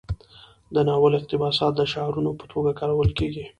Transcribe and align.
د 0.73 0.75
ناول 0.87 1.13
اقتباسات 1.19 1.73
د 1.75 1.81
شعارونو 1.91 2.31
په 2.39 2.45
توګه 2.53 2.71
کارول 2.79 3.09
کیږي. 3.19 3.45